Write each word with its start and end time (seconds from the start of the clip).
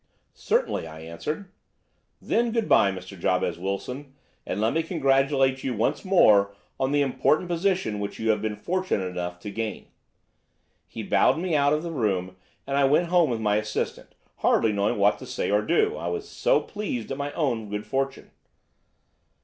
"'Certainly,' 0.33 0.87
I 0.87 1.01
answered. 1.01 1.51
"'Then, 2.19 2.51
good 2.51 2.67
bye, 2.67 2.91
Mr. 2.91 3.15
Jabez 3.19 3.59
Wilson, 3.59 4.15
and 4.47 4.59
let 4.59 4.73
me 4.73 4.81
congratulate 4.81 5.63
you 5.63 5.75
once 5.75 6.03
more 6.03 6.55
on 6.79 6.91
the 6.91 7.03
important 7.03 7.47
position 7.47 7.99
which 7.99 8.17
you 8.17 8.31
have 8.31 8.41
been 8.41 8.55
fortunate 8.55 9.05
enough 9.05 9.37
to 9.41 9.51
gain.' 9.51 9.89
He 10.87 11.03
bowed 11.03 11.37
me 11.37 11.55
out 11.55 11.71
of 11.73 11.83
the 11.83 11.91
room 11.91 12.35
and 12.65 12.77
I 12.77 12.83
went 12.85 13.09
home 13.09 13.29
with 13.29 13.41
my 13.41 13.57
assistant, 13.57 14.15
hardly 14.37 14.71
knowing 14.71 14.97
what 14.97 15.19
to 15.19 15.27
say 15.27 15.51
or 15.51 15.61
do, 15.61 15.95
I 15.95 16.07
was 16.07 16.27
so 16.27 16.61
pleased 16.61 17.11
at 17.11 17.17
my 17.19 17.31
own 17.33 17.69
good 17.69 17.85
fortune. 17.85 18.31